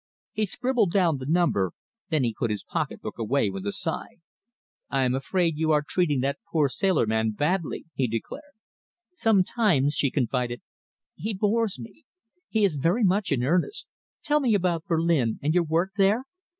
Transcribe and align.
He 0.33 0.47
scribbled 0.47 0.91
down 0.91 1.19
the 1.19 1.27
number. 1.29 1.73
Then 2.09 2.23
he 2.23 2.33
put 2.33 2.49
his 2.49 2.63
pocket 2.63 3.03
book 3.03 3.19
away 3.19 3.51
with 3.51 3.67
a 3.67 3.71
sigh. 3.71 4.17
"I'm 4.89 5.13
afraid 5.13 5.59
you 5.59 5.69
are 5.69 5.83
treating 5.87 6.21
that 6.21 6.39
poor 6.51 6.69
sailor 6.69 7.05
man 7.05 7.33
badly," 7.33 7.85
he 7.93 8.07
declared. 8.07 8.53
"Sometimes," 9.13 9.93
she 9.93 10.09
confided, 10.09 10.63
"he 11.13 11.35
bores 11.35 11.77
me. 11.77 12.03
He 12.49 12.63
is 12.65 12.73
so 12.73 12.81
very 12.81 13.03
much 13.03 13.31
in 13.31 13.43
earnest. 13.43 13.89
Tell 14.23 14.39
me 14.39 14.55
about 14.55 14.85
Berlin 14.85 15.37
and 15.43 15.53
your 15.53 15.65
work 15.65 15.91
there?" 15.97 16.25